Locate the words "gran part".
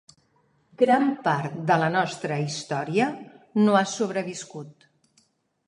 0.81-1.59